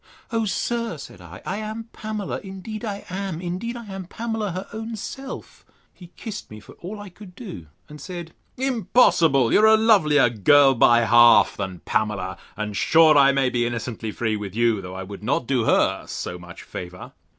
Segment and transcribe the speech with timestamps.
[0.31, 4.67] O sir, said I, I am Pamela, indeed I am: indeed I am Pamela, her
[4.73, 5.63] own self!
[5.93, 9.53] He kissed me for all I could do; and said, Impossible!
[9.53, 14.09] you are a lovelier girl by half than Pamela; and sure I may be innocently
[14.11, 17.11] free with you, though I would not do her so much favour.